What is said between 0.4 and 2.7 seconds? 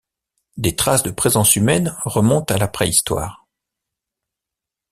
Des traces de présence humaines remontent à la